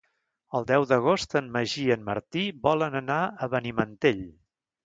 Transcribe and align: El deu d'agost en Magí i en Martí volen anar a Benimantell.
El 0.59 0.63
deu 0.71 0.85
d'agost 0.91 1.35
en 1.41 1.51
Magí 1.59 1.83
i 1.89 1.93
en 1.97 2.07
Martí 2.09 2.47
volen 2.69 3.01
anar 3.03 3.21
a 3.47 3.51
Benimantell. 3.55 4.29